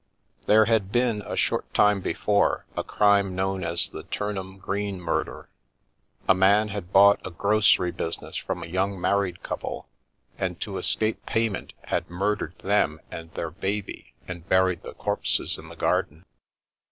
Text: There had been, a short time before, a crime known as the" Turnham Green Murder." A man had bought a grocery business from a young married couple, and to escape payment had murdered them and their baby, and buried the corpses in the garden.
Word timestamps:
There 0.47 0.65
had 0.65 0.91
been, 0.91 1.21
a 1.27 1.35
short 1.37 1.71
time 1.75 2.01
before, 2.01 2.65
a 2.75 2.83
crime 2.83 3.35
known 3.35 3.63
as 3.63 3.87
the" 3.91 4.01
Turnham 4.21 4.57
Green 4.57 4.99
Murder." 4.99 5.47
A 6.27 6.33
man 6.33 6.69
had 6.69 6.91
bought 6.91 7.19
a 7.23 7.29
grocery 7.29 7.91
business 7.91 8.35
from 8.35 8.63
a 8.63 8.65
young 8.65 8.99
married 8.99 9.43
couple, 9.43 9.87
and 10.39 10.59
to 10.59 10.79
escape 10.79 11.23
payment 11.27 11.73
had 11.83 12.09
murdered 12.09 12.57
them 12.63 12.99
and 13.11 13.31
their 13.35 13.51
baby, 13.51 14.15
and 14.27 14.49
buried 14.49 14.81
the 14.81 14.95
corpses 14.95 15.59
in 15.59 15.69
the 15.69 15.75
garden. 15.75 16.25